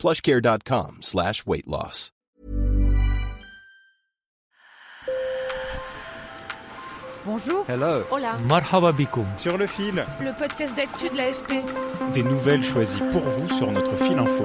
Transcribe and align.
plushcare.com 0.00 0.98
slash 1.02 1.44
weight 1.46 1.66
loss. 1.66 2.10
Bonjour. 7.26 7.64
Hello. 7.68 8.02
Hola. 8.10 8.36
Marhaba 8.48 8.92
bikoum. 8.92 9.26
Sur 9.36 9.58
le 9.58 9.66
fil, 9.66 10.04
Le 10.20 10.36
podcast 10.38 10.74
d'actu 10.74 11.08
de 11.10 11.16
l'AFP. 11.16 11.52
des 12.14 12.22
nouvelles 12.22 12.64
choisies 12.64 13.02
pour 13.12 13.22
vous 13.22 13.48
sur 13.48 13.70
notre 13.70 13.94
fil 13.96 14.18
info. 14.18 14.44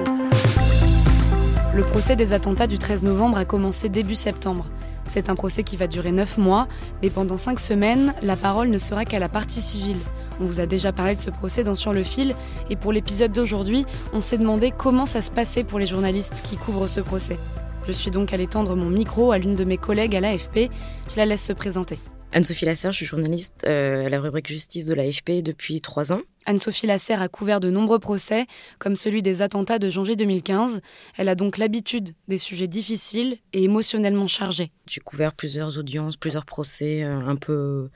Le 1.74 1.82
procès 1.84 2.16
des 2.16 2.32
attentats 2.32 2.66
du 2.66 2.78
13 2.78 3.02
novembre 3.02 3.38
a 3.38 3.44
commencé 3.44 3.88
début 3.88 4.14
septembre. 4.14 4.66
C'est 5.06 5.30
un 5.30 5.34
procès 5.36 5.62
qui 5.62 5.76
va 5.76 5.86
durer 5.86 6.12
9 6.12 6.36
mois, 6.38 6.68
mais 7.02 7.10
pendant 7.10 7.36
5 7.38 7.58
semaines, 7.60 8.14
la 8.22 8.36
parole 8.36 8.68
ne 8.68 8.78
sera 8.78 9.04
qu'à 9.04 9.18
la 9.18 9.28
partie 9.28 9.60
civile. 9.60 9.98
On 10.40 10.44
vous 10.44 10.60
a 10.60 10.66
déjà 10.66 10.92
parlé 10.92 11.14
de 11.14 11.20
ce 11.20 11.30
procès 11.30 11.64
dans 11.64 11.74
Sur 11.74 11.92
le 11.92 12.02
fil, 12.02 12.34
et 12.70 12.76
pour 12.76 12.92
l'épisode 12.92 13.32
d'aujourd'hui, 13.32 13.86
on 14.12 14.20
s'est 14.20 14.38
demandé 14.38 14.70
comment 14.70 15.06
ça 15.06 15.22
se 15.22 15.30
passait 15.30 15.64
pour 15.64 15.78
les 15.78 15.86
journalistes 15.86 16.42
qui 16.42 16.56
couvrent 16.56 16.86
ce 16.86 17.00
procès. 17.00 17.38
Je 17.86 17.92
suis 17.92 18.10
donc 18.10 18.32
allée 18.32 18.48
tendre 18.48 18.74
mon 18.74 18.90
micro 18.90 19.32
à 19.32 19.38
l'une 19.38 19.54
de 19.54 19.64
mes 19.64 19.78
collègues 19.78 20.16
à 20.16 20.20
l'AFP. 20.20 20.70
Je 21.08 21.16
la 21.16 21.26
laisse 21.26 21.44
se 21.44 21.52
présenter. 21.52 21.98
Anne-Sophie 22.32 22.64
Lasserre, 22.64 22.92
je 22.92 22.96
suis 22.96 23.06
journaliste 23.06 23.64
euh, 23.64 24.06
à 24.06 24.08
la 24.10 24.20
rubrique 24.20 24.48
justice 24.48 24.84
de 24.84 24.94
l'AFP 24.94 25.42
depuis 25.42 25.80
trois 25.80 26.12
ans. 26.12 26.20
Anne-Sophie 26.44 26.86
Lasserre 26.86 27.22
a 27.22 27.28
couvert 27.28 27.60
de 27.60 27.70
nombreux 27.70 27.98
procès, 27.98 28.46
comme 28.78 28.96
celui 28.96 29.22
des 29.22 29.40
attentats 29.40 29.78
de 29.78 29.88
janvier 29.88 30.16
2015. 30.16 30.80
Elle 31.16 31.28
a 31.28 31.34
donc 31.34 31.56
l'habitude 31.58 32.10
des 32.28 32.38
sujets 32.38 32.68
difficiles 32.68 33.38
et 33.52 33.64
émotionnellement 33.64 34.26
chargés. 34.26 34.70
J'ai 34.86 35.00
couvert 35.00 35.32
plusieurs 35.32 35.78
audiences, 35.78 36.16
plusieurs 36.16 36.44
procès 36.44 37.04
euh, 37.04 37.20
un 37.20 37.36
peu 37.36 37.88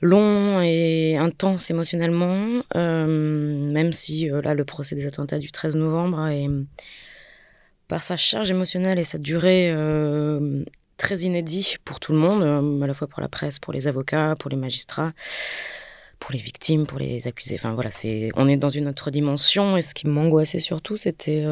longs 0.00 0.60
et 0.62 1.16
intenses 1.16 1.70
émotionnellement, 1.70 2.62
euh, 2.76 3.06
même 3.06 3.92
si 3.92 4.30
euh, 4.30 4.40
là 4.42 4.54
le 4.54 4.64
procès 4.64 4.96
des 4.96 5.06
attentats 5.06 5.38
du 5.38 5.50
13 5.50 5.76
novembre 5.76 6.26
est 6.28 6.48
par 7.88 8.02
sa 8.02 8.16
charge 8.16 8.50
émotionnelle 8.50 8.98
et 8.98 9.04
sa 9.04 9.18
durée 9.18 9.70
euh, 9.70 10.64
très 10.96 11.18
inédit 11.18 11.76
pour 11.84 12.00
tout 12.00 12.12
le 12.12 12.18
monde, 12.18 12.82
à 12.82 12.86
la 12.86 12.94
fois 12.94 13.08
pour 13.08 13.20
la 13.20 13.28
presse, 13.28 13.58
pour 13.58 13.72
les 13.72 13.88
avocats, 13.88 14.34
pour 14.38 14.48
les 14.48 14.56
magistrats, 14.56 15.12
pour 16.20 16.32
les 16.32 16.38
victimes, 16.38 16.86
pour 16.86 16.98
les 16.98 17.26
accusés. 17.26 17.56
Enfin 17.56 17.74
voilà, 17.74 17.90
c'est 17.90 18.30
on 18.36 18.48
est 18.48 18.56
dans 18.56 18.68
une 18.68 18.86
autre 18.86 19.10
dimension 19.10 19.76
et 19.76 19.82
ce 19.82 19.92
qui 19.94 20.06
m'angoissait 20.06 20.60
surtout, 20.60 20.96
c'était 20.96 21.44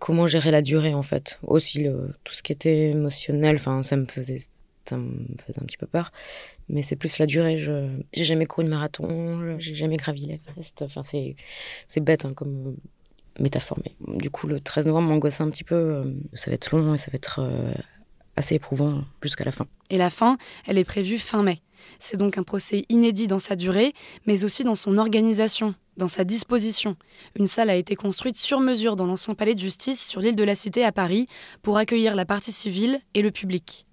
comment 0.00 0.26
gérer 0.26 0.52
la 0.52 0.62
durée 0.62 0.94
en 0.94 1.02
fait. 1.02 1.40
Aussi 1.42 1.86
tout 2.22 2.34
ce 2.34 2.42
qui 2.42 2.52
était 2.52 2.90
émotionnel, 2.90 3.56
enfin 3.56 3.82
ça 3.82 3.96
me 3.96 4.04
faisait 4.04 4.42
ça 4.88 4.96
me 4.96 5.26
faisait 5.46 5.60
un 5.60 5.64
petit 5.66 5.76
peu 5.76 5.86
peur, 5.86 6.12
mais 6.68 6.82
c'est 6.82 6.96
plus 6.96 7.18
la 7.18 7.26
durée. 7.26 7.58
Je 7.58 7.88
j'ai 8.12 8.24
jamais 8.24 8.46
couru 8.46 8.64
de 8.64 8.70
marathon, 8.70 9.56
j'ai 9.58 9.74
jamais 9.74 9.96
gravi 9.96 10.26
l'Everest. 10.26 10.82
Enfin 10.82 11.02
c'est 11.02 11.36
c'est 11.86 12.00
bête 12.00 12.24
hein, 12.24 12.34
comme 12.34 12.76
métaphore, 13.40 13.78
mais 13.84 14.18
du 14.18 14.30
coup 14.30 14.46
le 14.46 14.60
13 14.60 14.86
novembre 14.86 15.08
m'angoissait 15.08 15.42
un 15.42 15.50
petit 15.50 15.64
peu. 15.64 15.74
euh, 15.74 16.04
Ça 16.34 16.50
va 16.50 16.54
être 16.54 16.70
long 16.76 16.94
et 16.94 16.98
ça 16.98 17.10
va 17.10 17.16
être 17.16 17.40
euh, 17.40 17.72
assez 18.36 18.54
éprouvant 18.56 19.04
jusqu'à 19.22 19.44
la 19.44 19.52
fin. 19.52 19.66
Et 19.90 19.98
la 19.98 20.10
fin, 20.10 20.38
elle 20.66 20.78
est 20.78 20.84
prévue 20.84 21.18
fin 21.18 21.42
mai. 21.42 21.60
C'est 21.98 22.16
donc 22.16 22.38
un 22.38 22.42
procès 22.42 22.84
inédit 22.88 23.26
dans 23.26 23.38
sa 23.38 23.56
durée, 23.56 23.92
mais 24.26 24.44
aussi 24.44 24.64
dans 24.64 24.74
son 24.74 24.96
organisation, 24.98 25.74
dans 25.96 26.08
sa 26.08 26.24
disposition. 26.24 26.96
Une 27.38 27.46
salle 27.46 27.70
a 27.70 27.74
été 27.76 27.94
construite 27.96 28.36
sur 28.36 28.60
mesure 28.60 28.96
dans 28.96 29.06
l'ancien 29.06 29.34
palais 29.34 29.54
de 29.54 29.60
justice 29.60 30.04
sur 30.06 30.20
l'île 30.20 30.36
de 30.36 30.44
la 30.44 30.54
Cité 30.54 30.84
à 30.84 30.92
Paris 30.92 31.26
pour 31.62 31.76
accueillir 31.76 32.14
la 32.14 32.24
partie 32.24 32.52
civile 32.52 33.00
et 33.14 33.22
le 33.22 33.30
public. 33.30 33.86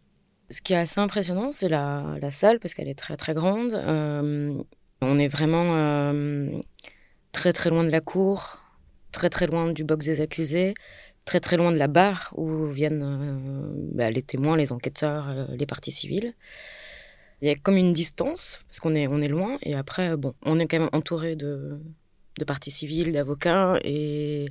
Ce 0.52 0.60
qui 0.62 0.74
est 0.74 0.78
assez 0.78 1.00
impressionnant, 1.00 1.54
c'est 1.54 1.70
la, 1.70 2.18
salle, 2.30 2.60
parce 2.60 2.74
qu'elle 2.74 2.90
est 2.90 3.00
très 3.00 3.16
très 3.16 3.34
grande. 3.34 3.74
Euh, 3.74 4.54
on 5.02 5.18
est 5.18 5.30
vraiment 5.30 5.78
euh, 5.78 6.50
très 7.32 7.54
très 7.54 7.70
loin 7.70 7.86
de 7.86 7.90
la 7.90 8.02
cour, 8.02 8.60
très 9.14 9.30
très 9.30 9.48
loin 9.48 9.72
du 9.72 9.86
box 9.86 10.06
des 10.06 10.20
accusés, 10.20 10.74
très 11.24 11.40
très 11.40 11.56
loin 11.56 11.72
de 11.72 11.78
la 11.78 11.88
barre 11.88 12.34
où 12.36 12.68
viennent 12.68 13.02
euh, 13.02 13.92
bah, 13.94 14.12
les 14.12 14.22
témoins, 14.22 14.58
les 14.58 14.74
enquêteurs, 14.74 15.48
les 15.52 15.66
parties 15.66 15.92
civiles. 15.92 16.34
Il 17.42 17.48
y 17.48 17.52
a 17.52 17.56
comme 17.56 17.78
une 17.78 17.94
distance, 17.94 18.60
parce 18.68 18.82
qu'on 18.82 18.94
est, 18.94 19.08
on 19.08 19.22
est 19.22 19.30
loin, 19.30 19.58
et 19.64 19.74
après, 19.74 20.18
bon, 20.18 20.34
on 20.44 20.60
est 20.60 20.68
quand 20.68 20.80
même 20.80 20.90
entouré 20.92 21.38
de, 21.38 21.80
de 22.38 22.44
parties 22.44 22.72
civiles, 22.72 23.14
d'avocats, 23.14 23.80
et 23.86 24.48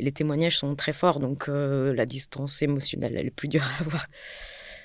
les 0.00 0.12
témoignages 0.12 0.58
sont 0.58 0.74
très 0.74 0.92
forts, 0.92 1.20
donc 1.20 1.46
la 1.46 2.04
distance 2.06 2.60
émotionnelle, 2.60 3.16
elle 3.16 3.28
est 3.28 3.30
plus 3.30 3.48
dure 3.48 3.64
à 3.78 3.80
avoir. 3.80 4.06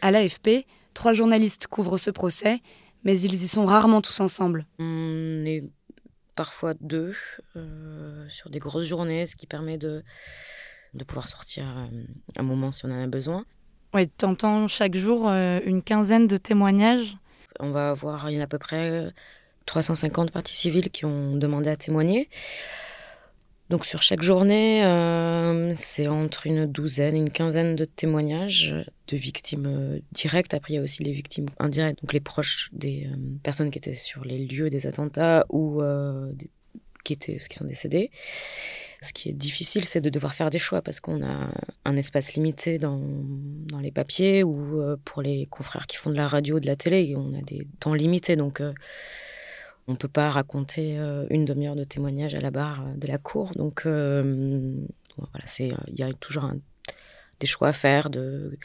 À 0.02 0.12
l'AFP, 0.12 0.66
trois 0.94 1.14
journalistes 1.14 1.68
couvrent 1.68 1.98
ce 1.98 2.10
procès, 2.12 2.60
mais 3.04 3.20
ils 3.20 3.34
y 3.34 3.48
sont 3.48 3.66
rarement 3.66 4.02
tous 4.02 4.20
ensemble. 4.20 4.66
On 4.80 5.44
est 5.46 5.64
parfois 6.36 6.74
deux 6.80 7.16
euh, 7.56 8.26
sur 8.30 8.50
des 8.50 8.60
grosses 8.60 8.88
journées, 8.88 9.26
ce 9.26 9.36
qui 9.36 9.48
permet 9.48 9.78
de, 9.78 10.04
de 10.94 11.04
pouvoir 11.04 11.28
sortir 11.28 11.66
euh, 11.78 12.04
un 12.38 12.44
moment 12.44 12.72
si 12.72 12.86
on 12.86 12.90
en 12.90 13.04
a 13.04 13.08
besoin. 13.08 13.46
Oui, 13.94 14.10
tu 14.18 14.26
entends 14.26 14.68
chaque 14.68 14.96
jour 14.96 15.30
euh, 15.30 15.60
une 15.66 15.84
quinzaine 15.84 16.28
de 16.28 16.38
témoignages. 16.38 17.18
On 17.60 17.72
va 17.72 17.90
avoir, 17.90 18.30
il 18.30 18.36
y 18.36 18.38
en 18.38 18.42
a 18.42 18.46
à 18.46 18.48
peu 18.48 18.58
près 18.58 19.12
350 19.66 20.32
parties 20.32 20.56
civiles 20.56 20.90
qui 20.90 21.06
ont 21.06 21.36
demandé 21.36 21.70
à 21.70 21.76
témoigner. 21.76 22.30
Donc 23.70 23.86
sur 23.86 24.02
chaque 24.02 24.22
journée, 24.22 24.84
c'est 25.76 26.08
entre 26.08 26.48
une 26.48 26.66
douzaine, 26.66 27.16
une 27.16 27.30
quinzaine 27.30 27.76
de 27.76 27.86
témoignages 27.86 28.76
de 29.08 29.18
victimes 29.18 29.66
euh, 29.68 30.00
directes. 30.12 30.54
Après, 30.54 30.74
il 30.74 30.76
y 30.78 30.80
a 30.80 30.82
aussi 30.82 31.04
les 31.04 31.12
victimes 31.12 31.48
indirectes, 31.60 32.02
donc 32.02 32.14
les 32.14 32.20
proches 32.20 32.70
des 32.72 33.08
euh, 33.08 33.16
personnes 33.44 33.72
qui 33.72 33.78
étaient 33.78 33.94
sur 33.94 34.24
les 34.26 34.40
lieux 34.40 34.70
des 34.70 34.88
attentats 34.88 35.46
ou 35.50 35.82
euh, 35.82 36.32
qui, 37.04 37.14
étaient, 37.14 37.38
qui 37.38 37.56
sont 37.56 37.66
décédées. 37.66 38.12
Ce 39.02 39.14
qui 39.14 39.30
est 39.30 39.34
difficile, 39.34 39.84
c'est 39.84 40.02
de 40.02 40.10
devoir 40.10 40.34
faire 40.34 40.50
des 40.50 40.60
choix 40.60 40.82
parce 40.82 41.00
qu'on 41.00 41.24
a 41.24 41.52
un 41.86 41.96
espace 41.98 42.36
limité 42.36 42.78
dans, 42.78 43.02
dans 43.02 43.80
les 43.80 43.92
papiers 43.92 44.44
ou 44.44 44.80
pour 45.04 45.24
les 45.24 45.48
confrères 45.48 45.88
qui 45.88 45.98
font 45.98 46.12
de 46.12 46.16
la 46.16 46.28
radio, 46.28 46.60
de 46.60 46.68
la 46.68 46.76
télé, 46.76 47.16
on 47.18 47.34
a 47.34 47.42
des 47.42 47.68
temps 47.80 47.96
limités. 47.96 48.36
Donc, 48.36 48.62
on 49.88 49.94
ne 49.94 49.98
peut 49.98 50.08
pas 50.08 50.30
raconter 50.30 50.98
une 51.32 51.46
demi-heure 51.46 51.76
de 51.76 51.84
témoignage 51.84 52.36
à 52.36 52.42
la 52.42 52.52
barre 52.52 52.86
de 52.96 53.08
la 53.08 53.18
cour. 53.18 53.54
Donc, 53.56 53.88
euh, 55.20 55.68
il 55.88 56.00
y 56.00 56.04
a 56.04 56.14
toujours 56.14 56.50
des 57.40 57.48
choix 57.48 57.70
à 57.70 57.74
faire 57.74 58.10
de 58.10 58.58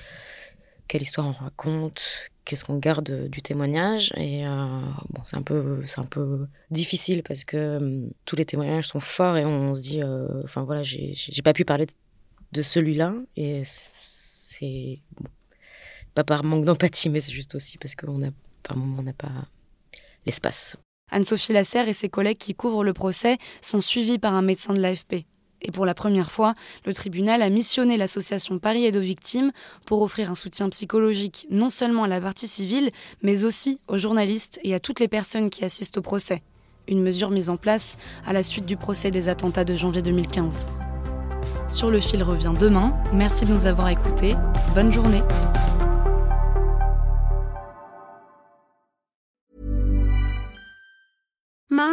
quelle 0.88 1.02
histoire 1.02 1.26
on 1.26 1.32
raconte, 1.32 2.30
qu'est-ce 2.44 2.64
qu'on 2.64 2.78
garde 2.78 3.10
euh, 3.10 3.28
du 3.28 3.42
témoignage. 3.42 4.12
Et 4.16 4.46
euh, 4.46 4.80
bon, 5.10 5.22
c'est 5.24 5.36
un 5.36 5.42
peu, 5.42 5.82
un 5.96 6.04
peu 6.04 6.46
difficile 6.70 7.22
parce 7.22 7.44
que 7.44 7.56
euh, 7.56 8.08
tous 8.24 8.36
les 8.36 8.46
témoignages 8.46 8.88
sont 8.88 9.00
forts 9.00 9.36
et 9.36 9.44
on 9.44 9.74
se 9.74 9.82
dit, 9.82 10.02
euh, 10.02 10.42
enfin 10.44 10.62
voilà, 10.62 10.82
j'ai, 10.82 11.14
pas 11.44 11.52
pu 11.52 11.64
parler 11.64 11.86
de 12.52 12.62
celui-là 12.62 13.14
et 13.36 13.62
c'est 13.64 15.00
pas 16.14 16.24
par 16.24 16.44
manque 16.44 16.64
d'empathie, 16.64 17.10
mais 17.10 17.20
c'est 17.20 17.32
juste 17.32 17.54
aussi 17.54 17.76
parce 17.76 17.94
qu'on 17.94 18.22
a, 18.22 18.30
par 18.62 18.76
moment, 18.76 18.96
on 19.00 19.02
n'a 19.02 19.12
pas 19.12 19.48
l'espace. 20.24 20.76
Anne-Sophie 21.10 21.52
Lasserre 21.52 21.88
et 21.88 21.92
ses 21.92 22.08
collègues 22.08 22.38
qui 22.38 22.54
couvrent 22.54 22.82
le 22.82 22.92
procès 22.92 23.38
sont 23.60 23.80
suivis 23.80 24.18
par 24.18 24.34
un 24.34 24.42
médecin 24.42 24.72
de 24.72 24.80
l'AFP. 24.80 25.26
Et 25.66 25.72
pour 25.72 25.84
la 25.84 25.94
première 25.94 26.30
fois, 26.30 26.54
le 26.84 26.94
tribunal 26.94 27.42
a 27.42 27.50
missionné 27.50 27.96
l'association 27.96 28.58
Paris 28.58 28.86
Aide 28.86 28.96
aux 28.96 29.00
victimes 29.00 29.50
pour 29.84 30.00
offrir 30.00 30.30
un 30.30 30.36
soutien 30.36 30.68
psychologique 30.70 31.46
non 31.50 31.70
seulement 31.70 32.04
à 32.04 32.08
la 32.08 32.20
partie 32.20 32.46
civile, 32.46 32.90
mais 33.22 33.42
aussi 33.42 33.80
aux 33.88 33.98
journalistes 33.98 34.60
et 34.62 34.74
à 34.74 34.80
toutes 34.80 35.00
les 35.00 35.08
personnes 35.08 35.50
qui 35.50 35.64
assistent 35.64 35.98
au 35.98 36.02
procès. 36.02 36.42
Une 36.86 37.02
mesure 37.02 37.30
mise 37.30 37.50
en 37.50 37.56
place 37.56 37.98
à 38.24 38.32
la 38.32 38.44
suite 38.44 38.64
du 38.64 38.76
procès 38.76 39.10
des 39.10 39.28
attentats 39.28 39.64
de 39.64 39.74
janvier 39.74 40.02
2015. 40.02 40.66
Sur 41.68 41.90
le 41.90 41.98
fil 41.98 42.22
revient 42.22 42.54
demain. 42.58 42.92
Merci 43.12 43.44
de 43.44 43.52
nous 43.52 43.66
avoir 43.66 43.88
écoutés. 43.88 44.36
Bonne 44.72 44.92
journée. 44.92 45.22